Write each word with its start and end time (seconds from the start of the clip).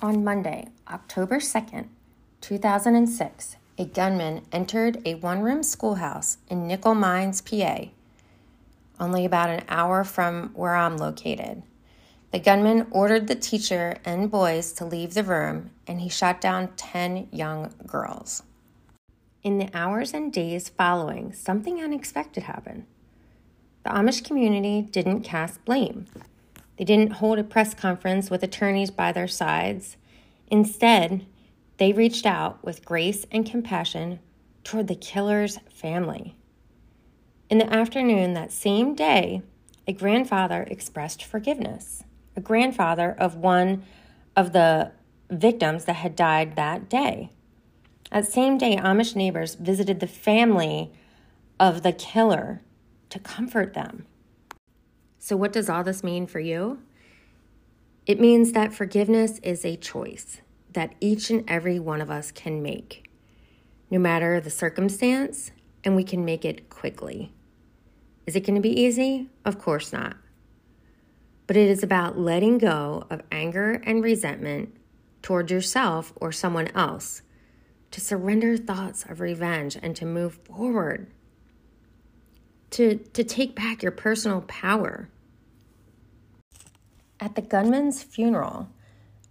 On 0.00 0.22
Monday, 0.22 0.68
October 0.88 1.38
2nd, 1.38 1.88
2006, 2.40 3.56
a 3.78 3.84
gunman 3.84 4.42
entered 4.52 5.02
a 5.04 5.16
one 5.16 5.40
room 5.42 5.64
schoolhouse 5.64 6.38
in 6.46 6.68
Nickel 6.68 6.94
Mines, 6.94 7.40
PA, 7.40 7.86
only 9.00 9.24
about 9.24 9.50
an 9.50 9.64
hour 9.68 10.04
from 10.04 10.50
where 10.54 10.76
I'm 10.76 10.98
located. 10.98 11.64
The 12.30 12.38
gunman 12.38 12.86
ordered 12.92 13.26
the 13.26 13.34
teacher 13.34 13.96
and 14.04 14.30
boys 14.30 14.70
to 14.74 14.84
leave 14.84 15.14
the 15.14 15.24
room 15.24 15.70
and 15.88 16.00
he 16.00 16.08
shot 16.08 16.40
down 16.40 16.68
10 16.76 17.30
young 17.32 17.74
girls. 17.84 18.44
In 19.42 19.58
the 19.58 19.68
hours 19.74 20.14
and 20.14 20.32
days 20.32 20.68
following, 20.68 21.32
something 21.32 21.82
unexpected 21.82 22.44
happened. 22.44 22.86
The 23.82 23.90
Amish 23.90 24.22
community 24.22 24.80
didn't 24.80 25.22
cast 25.22 25.64
blame. 25.64 26.06
They 26.78 26.84
didn't 26.84 27.14
hold 27.14 27.38
a 27.38 27.44
press 27.44 27.74
conference 27.74 28.30
with 28.30 28.44
attorneys 28.44 28.92
by 28.92 29.10
their 29.10 29.26
sides. 29.26 29.96
Instead, 30.46 31.26
they 31.78 31.92
reached 31.92 32.24
out 32.24 32.64
with 32.64 32.84
grace 32.84 33.26
and 33.32 33.44
compassion 33.44 34.20
toward 34.62 34.86
the 34.86 34.94
killer's 34.94 35.58
family. 35.68 36.36
In 37.50 37.58
the 37.58 37.72
afternoon 37.72 38.34
that 38.34 38.52
same 38.52 38.94
day, 38.94 39.42
a 39.86 39.92
grandfather 39.92 40.62
expressed 40.70 41.24
forgiveness, 41.24 42.04
a 42.36 42.40
grandfather 42.40 43.16
of 43.18 43.36
one 43.36 43.82
of 44.36 44.52
the 44.52 44.92
victims 45.30 45.86
that 45.86 45.94
had 45.94 46.14
died 46.14 46.56
that 46.56 46.88
day. 46.88 47.30
That 48.12 48.26
same 48.26 48.56
day, 48.56 48.76
Amish 48.76 49.16
neighbors 49.16 49.54
visited 49.56 50.00
the 50.00 50.06
family 50.06 50.92
of 51.58 51.82
the 51.82 51.92
killer 51.92 52.62
to 53.10 53.18
comfort 53.18 53.74
them. 53.74 54.06
So, 55.18 55.36
what 55.36 55.52
does 55.52 55.68
all 55.68 55.84
this 55.84 56.04
mean 56.04 56.26
for 56.26 56.40
you? 56.40 56.78
It 58.06 58.20
means 58.20 58.52
that 58.52 58.72
forgiveness 58.72 59.38
is 59.42 59.64
a 59.64 59.76
choice 59.76 60.40
that 60.72 60.94
each 61.00 61.30
and 61.30 61.44
every 61.48 61.78
one 61.78 62.00
of 62.00 62.10
us 62.10 62.30
can 62.30 62.62
make, 62.62 63.10
no 63.90 63.98
matter 63.98 64.40
the 64.40 64.50
circumstance, 64.50 65.50
and 65.84 65.96
we 65.96 66.04
can 66.04 66.24
make 66.24 66.44
it 66.44 66.68
quickly. 66.70 67.32
Is 68.26 68.36
it 68.36 68.46
going 68.46 68.54
to 68.54 68.60
be 68.60 68.80
easy? 68.80 69.28
Of 69.44 69.58
course 69.58 69.92
not. 69.92 70.16
But 71.46 71.56
it 71.56 71.68
is 71.68 71.82
about 71.82 72.18
letting 72.18 72.58
go 72.58 73.06
of 73.10 73.22
anger 73.32 73.80
and 73.84 74.02
resentment 74.02 74.74
toward 75.22 75.50
yourself 75.50 76.12
or 76.16 76.30
someone 76.30 76.68
else, 76.68 77.22
to 77.90 78.00
surrender 78.00 78.56
thoughts 78.56 79.04
of 79.08 79.20
revenge 79.20 79.76
and 79.82 79.96
to 79.96 80.04
move 80.04 80.38
forward 80.44 81.10
to, 82.70 82.96
to 82.96 83.24
take 83.24 83.54
back 83.54 83.82
your 83.82 83.92
personal 83.92 84.42
power. 84.42 85.08
At 87.20 87.34
the 87.34 87.42
gunman's 87.42 88.02
funeral, 88.02 88.68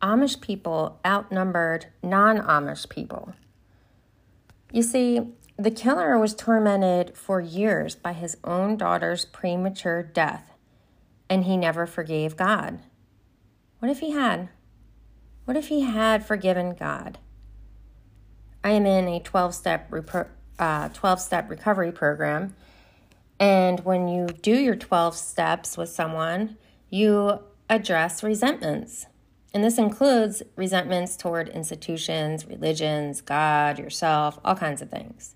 Amish 0.02 0.42
people 0.42 1.00
outnumbered 1.06 1.88
non 2.04 2.38
Amish 2.38 2.90
people. 2.90 3.34
You 4.72 4.84
see, 4.84 5.22
the 5.58 5.72
killer 5.72 6.20
was 6.20 6.36
tormented 6.36 7.18
for 7.18 7.42
years 7.42 7.96
by 7.96 8.14
his 8.14 8.38
own 8.44 8.78
daughter's 8.78 9.26
premature 9.26 10.04
death, 10.04 10.52
and 11.30 11.46
he 11.46 11.58
never 11.58 11.88
forgave 11.88 12.36
God. 12.36 12.80
What 13.80 13.90
if 13.90 14.00
he 14.00 14.12
had? 14.12 14.50
What 15.46 15.58
if 15.58 15.70
he 15.70 15.82
had 15.82 16.26
forgiven 16.26 16.76
God? 16.76 17.18
I 18.64 18.72
am 18.72 18.86
in 18.86 19.08
a 19.08 19.20
12 19.20 19.56
step, 19.56 19.92
uh, 20.60 20.90
12 20.90 21.22
step 21.22 21.50
recovery 21.50 21.92
program 21.92 22.54
and 23.40 23.80
when 23.82 24.08
you 24.08 24.28
do 24.28 24.56
your 24.56 24.76
12 24.76 25.16
steps 25.16 25.78
with 25.78 25.90
someone, 25.90 26.58
you 26.90 27.40
address 27.70 28.24
resentments. 28.24 29.06
And 29.54 29.64
this 29.64 29.78
includes 29.78 30.44
resentments 30.56 31.16
toward 31.16 31.50
institutions, 31.50 32.46
religions, 32.46 33.22
God, 33.22 33.80
yourself, 33.80 34.40
all 34.44 34.56
kinds 34.56 34.82
of 34.82 34.90
things. 34.90 35.36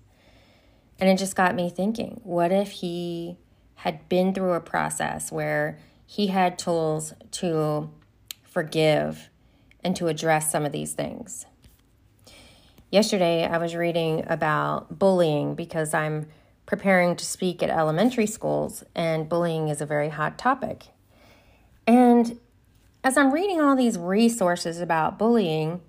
And 0.98 1.08
it 1.08 1.18
just 1.18 1.34
got 1.34 1.54
me 1.54 1.70
thinking 1.70 2.20
what 2.22 2.52
if 2.52 2.70
he 2.70 3.36
had 3.76 4.08
been 4.08 4.32
through 4.32 4.52
a 4.52 4.60
process 4.60 5.32
where 5.32 5.78
he 6.06 6.28
had 6.28 6.58
tools 6.58 7.14
to 7.32 7.90
forgive 8.42 9.28
and 9.82 9.96
to 9.96 10.08
address 10.08 10.50
some 10.50 10.64
of 10.64 10.72
these 10.72 10.92
things? 10.92 11.46
Yesterday, 12.90 13.46
I 13.46 13.56
was 13.58 13.74
reading 13.74 14.24
about 14.28 14.98
bullying 14.98 15.54
because 15.54 15.94
I'm 15.94 16.26
preparing 16.72 17.14
to 17.14 17.22
speak 17.22 17.62
at 17.62 17.68
elementary 17.68 18.26
schools, 18.26 18.82
and 18.94 19.28
bullying 19.28 19.68
is 19.68 19.82
a 19.82 19.84
very 19.84 20.08
hot 20.08 20.38
topic. 20.38 20.86
And 21.86 22.40
as 23.04 23.18
I'm 23.18 23.30
reading 23.30 23.60
all 23.60 23.76
these 23.76 23.98
resources 23.98 24.80
about 24.80 25.18
bullying, 25.18 25.82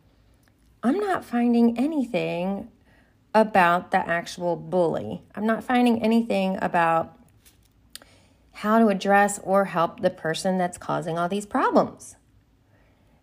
I'm 0.84 1.00
not 1.00 1.24
finding 1.24 1.78
anything 1.78 2.68
about 3.34 3.92
the 3.92 3.98
actual 3.98 4.58
bully. 4.58 5.22
I'm 5.34 5.46
not 5.46 5.64
finding 5.64 6.04
anything 6.04 6.58
about 6.62 7.18
how 8.52 8.78
to 8.78 8.90
address 8.90 9.40
or 9.42 9.64
help 9.64 10.02
the 10.02 10.10
person 10.10 10.58
that's 10.58 10.78
causing 10.78 11.18
all 11.18 11.30
these 11.30 11.46
problems. 11.46 12.18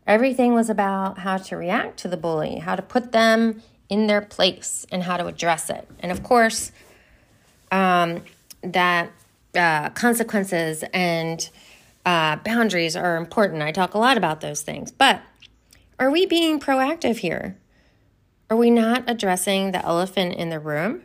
Everything 0.07 0.55
was 0.55 0.71
about 0.71 1.19
how 1.19 1.37
to 1.37 1.59
react 1.59 1.99
to 1.99 2.09
the 2.09 2.17
bully, 2.17 2.61
how 2.61 2.75
to 2.75 2.81
put 2.81 3.13
them 3.13 3.63
in 3.91 4.07
their 4.07 4.23
place, 4.23 4.87
and 4.91 5.03
how 5.03 5.19
to 5.19 5.27
address 5.27 5.69
it. 5.69 5.87
And 5.99 6.11
of 6.11 6.23
course, 6.23 6.73
um, 7.71 8.23
that 8.63 9.11
uh, 9.55 9.91
consequences 9.91 10.85
and 10.93 11.51
uh, 12.05 12.37
boundaries 12.37 12.97
are 12.97 13.17
important. 13.17 13.63
I 13.63 13.73
talk 13.73 13.95
a 13.95 13.99
lot 13.99 14.17
about 14.17 14.41
those 14.41 14.63
things. 14.63 14.91
But 14.91 15.23
are 15.99 16.11
we 16.11 16.27
being 16.27 16.61
proactive 16.61 17.19
here? 17.19 17.57
Are 18.49 18.57
we 18.57 18.71
not 18.71 19.05
addressing 19.07 19.73
the 19.73 19.85
elephant 19.85 20.35
in 20.35 20.51
the 20.51 20.59
room? 20.59 21.03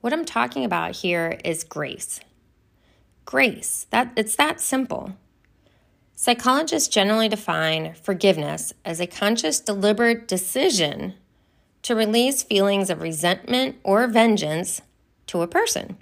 What 0.00 0.12
I'm 0.12 0.24
talking 0.24 0.64
about 0.64 0.96
here 0.96 1.38
is 1.44 1.64
grace. 1.64 2.20
Grace, 3.24 3.86
that 3.90 4.12
it's 4.16 4.36
that 4.36 4.60
simple. 4.60 5.14
Psychologists 6.14 6.88
generally 6.88 7.28
define 7.28 7.94
forgiveness 7.94 8.72
as 8.84 9.00
a 9.00 9.06
conscious, 9.06 9.60
deliberate 9.60 10.26
decision 10.26 11.14
to 11.82 11.94
release 11.94 12.42
feelings 12.42 12.90
of 12.90 13.00
resentment 13.00 13.76
or 13.84 14.06
vengeance 14.08 14.82
to 15.28 15.42
a 15.42 15.46
person. 15.46 15.96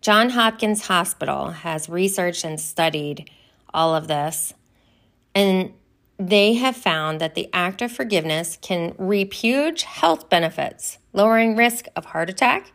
John 0.00 0.30
Hopkins 0.30 0.86
Hospital 0.86 1.50
has 1.50 1.88
researched 1.88 2.44
and 2.44 2.60
studied 2.60 3.30
all 3.72 3.94
of 3.94 4.06
this, 4.08 4.52
and 5.34 5.72
they 6.18 6.54
have 6.54 6.76
found 6.76 7.20
that 7.20 7.34
the 7.34 7.48
act 7.52 7.82
of 7.82 7.90
forgiveness 7.90 8.58
can 8.60 8.94
reap 8.98 9.32
huge 9.32 9.82
health 9.82 10.28
benefits, 10.28 10.98
lowering 11.12 11.56
risk 11.56 11.86
of 11.96 12.04
heart 12.06 12.30
attack, 12.30 12.72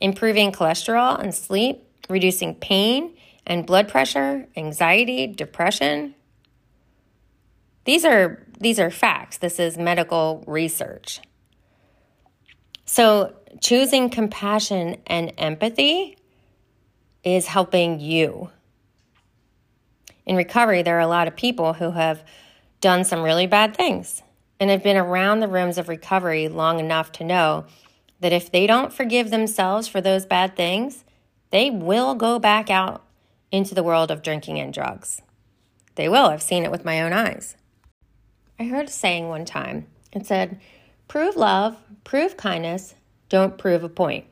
improving 0.00 0.50
cholesterol 0.50 1.20
and 1.20 1.34
sleep, 1.34 1.84
reducing 2.08 2.54
pain 2.54 3.14
and 3.46 3.66
blood 3.66 3.88
pressure, 3.88 4.48
anxiety, 4.56 5.26
depression. 5.26 6.14
These 7.84 8.04
are 8.04 8.46
these 8.58 8.78
are 8.78 8.90
facts. 8.90 9.38
This 9.38 9.58
is 9.58 9.76
medical 9.76 10.44
research. 10.46 11.20
So, 12.92 13.32
choosing 13.62 14.10
compassion 14.10 14.98
and 15.06 15.32
empathy 15.38 16.18
is 17.24 17.46
helping 17.46 18.00
you. 18.00 18.50
In 20.26 20.36
recovery, 20.36 20.82
there 20.82 20.98
are 20.98 21.00
a 21.00 21.06
lot 21.06 21.26
of 21.26 21.34
people 21.34 21.72
who 21.72 21.92
have 21.92 22.22
done 22.82 23.04
some 23.04 23.22
really 23.22 23.46
bad 23.46 23.74
things 23.74 24.20
and 24.60 24.68
have 24.68 24.82
been 24.82 24.98
around 24.98 25.40
the 25.40 25.48
rooms 25.48 25.78
of 25.78 25.88
recovery 25.88 26.48
long 26.48 26.80
enough 26.80 27.10
to 27.12 27.24
know 27.24 27.64
that 28.20 28.34
if 28.34 28.52
they 28.52 28.66
don't 28.66 28.92
forgive 28.92 29.30
themselves 29.30 29.88
for 29.88 30.02
those 30.02 30.26
bad 30.26 30.54
things, 30.54 31.02
they 31.48 31.70
will 31.70 32.14
go 32.14 32.38
back 32.38 32.68
out 32.68 33.06
into 33.50 33.74
the 33.74 33.82
world 33.82 34.10
of 34.10 34.20
drinking 34.20 34.60
and 34.60 34.74
drugs. 34.74 35.22
They 35.94 36.10
will. 36.10 36.26
I've 36.26 36.42
seen 36.42 36.62
it 36.62 36.70
with 36.70 36.84
my 36.84 37.00
own 37.00 37.14
eyes. 37.14 37.56
I 38.60 38.64
heard 38.64 38.88
a 38.88 38.90
saying 38.90 39.30
one 39.30 39.46
time. 39.46 39.86
It 40.12 40.26
said, 40.26 40.60
Prove 41.12 41.36
love, 41.36 41.76
prove 42.04 42.38
kindness, 42.38 42.94
don't 43.28 43.58
prove 43.58 43.84
a 43.84 43.88
point. 43.90 44.24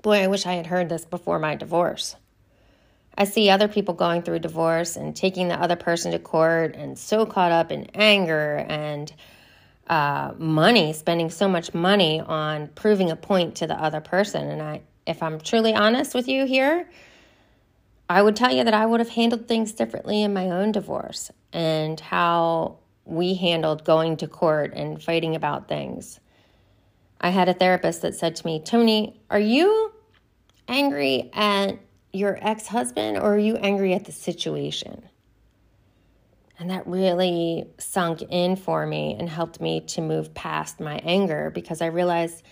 Boy, 0.00 0.22
I 0.22 0.28
wish 0.28 0.46
I 0.46 0.52
had 0.52 0.68
heard 0.68 0.88
this 0.88 1.04
before 1.04 1.40
my 1.40 1.56
divorce. 1.56 2.14
I 3.18 3.24
see 3.24 3.50
other 3.50 3.66
people 3.66 3.92
going 3.92 4.22
through 4.22 4.38
divorce 4.38 4.94
and 4.94 5.16
taking 5.16 5.48
the 5.48 5.60
other 5.60 5.74
person 5.74 6.12
to 6.12 6.20
court 6.20 6.76
and 6.76 6.96
so 6.96 7.26
caught 7.26 7.50
up 7.50 7.72
in 7.72 7.86
anger 7.94 8.64
and 8.68 9.12
uh, 9.88 10.34
money, 10.38 10.92
spending 10.92 11.30
so 11.30 11.48
much 11.48 11.74
money 11.74 12.20
on 12.20 12.68
proving 12.68 13.10
a 13.10 13.16
point 13.16 13.56
to 13.56 13.66
the 13.66 13.74
other 13.74 14.00
person. 14.00 14.48
And 14.50 14.62
I, 14.62 14.82
if 15.04 15.20
I'm 15.20 15.40
truly 15.40 15.74
honest 15.74 16.14
with 16.14 16.28
you 16.28 16.46
here, 16.46 16.88
I 18.08 18.22
would 18.22 18.36
tell 18.36 18.52
you 18.52 18.62
that 18.62 18.74
I 18.74 18.86
would 18.86 19.00
have 19.00 19.08
handled 19.08 19.48
things 19.48 19.72
differently 19.72 20.22
in 20.22 20.32
my 20.32 20.48
own 20.48 20.70
divorce 20.70 21.32
and 21.52 21.98
how 21.98 22.78
we 23.04 23.34
handled 23.34 23.84
going 23.84 24.16
to 24.18 24.28
court 24.28 24.72
and 24.74 25.02
fighting 25.02 25.34
about 25.34 25.68
things. 25.68 26.20
I 27.20 27.30
had 27.30 27.48
a 27.48 27.54
therapist 27.54 28.02
that 28.02 28.14
said 28.14 28.36
to 28.36 28.46
me, 28.46 28.60
Tony, 28.60 29.20
are 29.30 29.38
you 29.38 29.92
angry 30.68 31.30
at 31.32 31.78
your 32.12 32.38
ex 32.40 32.66
husband 32.66 33.16
or 33.16 33.34
are 33.34 33.38
you 33.38 33.56
angry 33.56 33.94
at 33.94 34.04
the 34.04 34.12
situation? 34.12 35.02
And 36.58 36.70
that 36.70 36.86
really 36.86 37.66
sunk 37.78 38.22
in 38.22 38.56
for 38.56 38.86
me 38.86 39.16
and 39.18 39.28
helped 39.28 39.60
me 39.60 39.80
to 39.88 40.00
move 40.00 40.32
past 40.34 40.80
my 40.80 40.96
anger 40.98 41.50
because 41.50 41.80
I 41.80 41.86
realized 41.86 42.44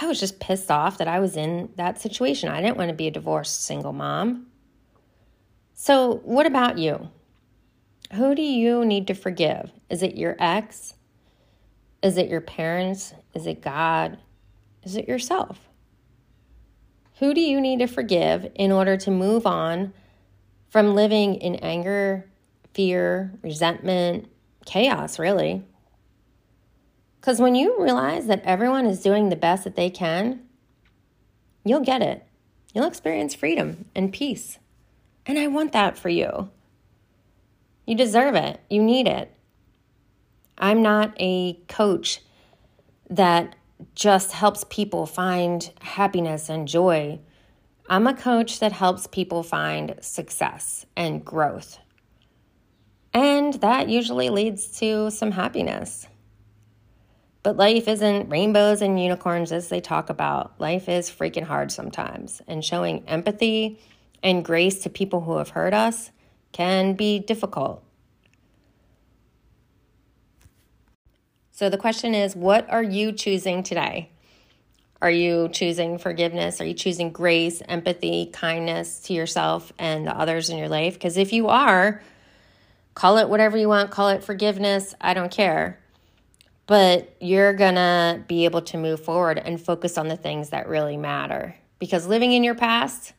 I 0.00 0.06
was 0.06 0.20
just 0.20 0.38
pissed 0.40 0.70
off 0.70 0.98
that 0.98 1.08
I 1.08 1.20
was 1.20 1.36
in 1.36 1.70
that 1.76 2.00
situation. 2.00 2.48
I 2.48 2.60
didn't 2.60 2.76
want 2.76 2.90
to 2.90 2.94
be 2.94 3.08
a 3.08 3.10
divorced 3.10 3.64
single 3.64 3.92
mom. 3.92 4.46
So, 5.74 6.20
what 6.24 6.46
about 6.46 6.78
you? 6.78 7.08
Who 8.12 8.34
do 8.34 8.42
you 8.42 8.84
need 8.84 9.06
to 9.08 9.14
forgive? 9.14 9.70
Is 9.90 10.02
it 10.02 10.16
your 10.16 10.36
ex? 10.38 10.94
Is 12.02 12.16
it 12.16 12.28
your 12.28 12.40
parents? 12.40 13.14
Is 13.34 13.46
it 13.46 13.62
God? 13.62 14.18
Is 14.82 14.96
it 14.96 15.08
yourself? 15.08 15.58
Who 17.18 17.34
do 17.34 17.40
you 17.40 17.60
need 17.60 17.78
to 17.80 17.86
forgive 17.86 18.50
in 18.54 18.70
order 18.70 18.96
to 18.98 19.10
move 19.10 19.46
on 19.46 19.92
from 20.68 20.94
living 20.94 21.36
in 21.36 21.56
anger, 21.56 22.30
fear, 22.74 23.32
resentment, 23.42 24.28
chaos, 24.66 25.18
really? 25.18 25.64
Because 27.20 27.40
when 27.40 27.54
you 27.54 27.82
realize 27.82 28.26
that 28.26 28.42
everyone 28.44 28.86
is 28.86 29.02
doing 29.02 29.30
the 29.30 29.36
best 29.36 29.64
that 29.64 29.74
they 29.74 29.90
can, 29.90 30.42
you'll 31.64 31.80
get 31.80 32.02
it. 32.02 32.24
You'll 32.72 32.86
experience 32.86 33.34
freedom 33.34 33.86
and 33.94 34.12
peace. 34.12 34.58
And 35.24 35.38
I 35.38 35.48
want 35.48 35.72
that 35.72 35.98
for 35.98 36.10
you. 36.10 36.50
You 37.86 37.94
deserve 37.94 38.34
it. 38.34 38.60
You 38.68 38.82
need 38.82 39.06
it. 39.06 39.32
I'm 40.58 40.82
not 40.82 41.14
a 41.18 41.54
coach 41.68 42.20
that 43.08 43.54
just 43.94 44.32
helps 44.32 44.64
people 44.68 45.06
find 45.06 45.70
happiness 45.80 46.48
and 46.48 46.66
joy. 46.66 47.20
I'm 47.88 48.06
a 48.06 48.14
coach 48.14 48.58
that 48.60 48.72
helps 48.72 49.06
people 49.06 49.42
find 49.42 49.94
success 50.00 50.86
and 50.96 51.24
growth. 51.24 51.78
And 53.12 53.54
that 53.54 53.88
usually 53.88 54.30
leads 54.30 54.78
to 54.80 55.10
some 55.10 55.30
happiness. 55.30 56.08
But 57.42 57.56
life 57.56 57.86
isn't 57.86 58.28
rainbows 58.28 58.82
and 58.82 59.00
unicorns 59.00 59.52
as 59.52 59.68
they 59.68 59.80
talk 59.80 60.10
about. 60.10 60.60
Life 60.60 60.88
is 60.88 61.08
freaking 61.08 61.44
hard 61.44 61.70
sometimes. 61.70 62.42
And 62.48 62.64
showing 62.64 63.08
empathy 63.08 63.78
and 64.22 64.44
grace 64.44 64.80
to 64.80 64.90
people 64.90 65.20
who 65.20 65.36
have 65.36 65.50
hurt 65.50 65.72
us 65.72 66.10
can 66.56 66.94
be 66.94 67.18
difficult. 67.18 67.84
So 71.50 71.68
the 71.68 71.76
question 71.76 72.14
is 72.14 72.34
what 72.34 72.68
are 72.70 72.82
you 72.82 73.12
choosing 73.12 73.62
today? 73.62 74.08
Are 75.02 75.10
you 75.10 75.50
choosing 75.50 75.98
forgiveness? 75.98 76.58
Are 76.62 76.64
you 76.64 76.72
choosing 76.72 77.10
grace, 77.10 77.60
empathy, 77.68 78.30
kindness 78.32 79.00
to 79.00 79.12
yourself 79.12 79.70
and 79.78 80.06
the 80.06 80.18
others 80.18 80.48
in 80.48 80.56
your 80.56 80.70
life? 80.70 80.94
Because 80.94 81.18
if 81.18 81.34
you 81.34 81.48
are, 81.48 82.00
call 82.94 83.18
it 83.18 83.28
whatever 83.28 83.58
you 83.58 83.68
want, 83.68 83.90
call 83.90 84.08
it 84.08 84.24
forgiveness, 84.24 84.94
I 84.98 85.12
don't 85.12 85.30
care. 85.30 85.78
But 86.66 87.14
you're 87.20 87.52
gonna 87.52 88.24
be 88.26 88.46
able 88.46 88.62
to 88.62 88.78
move 88.78 89.04
forward 89.04 89.38
and 89.38 89.60
focus 89.60 89.98
on 89.98 90.08
the 90.08 90.16
things 90.16 90.50
that 90.50 90.68
really 90.68 90.96
matter. 90.96 91.54
Because 91.78 92.06
living 92.06 92.32
in 92.32 92.42
your 92.42 92.54
past, 92.54 93.12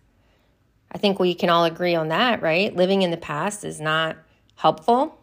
I 0.97 0.99
think 0.99 1.19
we 1.19 1.35
can 1.35 1.51
all 1.51 1.63
agree 1.63 1.93
on 1.93 2.07
that, 2.07 2.41
right? 2.41 2.75
Living 2.75 3.03
in 3.03 3.11
the 3.11 3.17
past 3.17 3.63
is 3.63 3.79
not 3.79 4.17
helpful. 4.55 5.21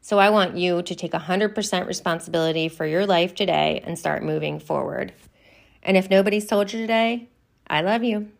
So 0.00 0.20
I 0.20 0.30
want 0.30 0.56
you 0.56 0.80
to 0.80 0.94
take 0.94 1.10
100% 1.10 1.86
responsibility 1.88 2.68
for 2.68 2.86
your 2.86 3.04
life 3.04 3.34
today 3.34 3.82
and 3.84 3.98
start 3.98 4.22
moving 4.22 4.60
forward. 4.60 5.12
And 5.82 5.96
if 5.96 6.08
nobody's 6.08 6.46
told 6.46 6.72
you 6.72 6.78
today, 6.78 7.30
I 7.66 7.80
love 7.80 8.04
you. 8.04 8.30